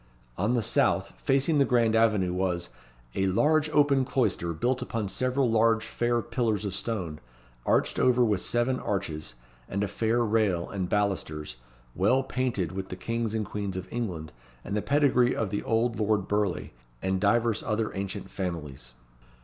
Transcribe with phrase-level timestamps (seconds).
[0.35, 2.69] On the south, facing the grand avenue, was
[3.13, 7.19] "a large open cloister, built upon several large fair pillars of stone,
[7.67, 9.35] arched over with seven arches,
[9.69, 11.57] with a fair rail, and balusters,
[11.93, 14.33] well painted with the Kings and Queens of England,
[14.63, 16.71] and the pedigree of the old Lord Burleigh,
[17.03, 18.93] and divers other ancient families."